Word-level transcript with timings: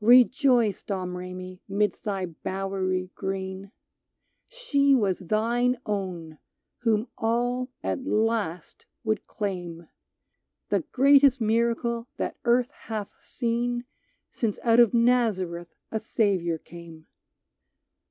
139 0.00 0.28
"BLESSED 0.28 0.42
Rejoice, 0.44 0.82
Domremy, 0.82 1.60
'midst 1.66 2.04
thy 2.04 2.26
bowery 2.26 3.08
green! 3.14 3.72
She 4.46 4.94
was 4.94 5.20
thine 5.20 5.78
own, 5.86 6.36
whom 6.80 7.08
all, 7.16 7.70
at 7.82 8.04
last, 8.04 8.84
would 9.02 9.26
claim 9.26 9.76
—•The 10.68 10.80
greatest 10.92 11.40
miracle 11.40 12.06
that 12.18 12.36
Earth 12.44 12.70
hath 12.70 13.14
seen 13.22 13.86
Since 14.30 14.58
out 14.62 14.78
of 14.78 14.92
Nazareth 14.92 15.72
a 15.90 16.00
Saviour 16.00 16.58
came. 16.58 17.06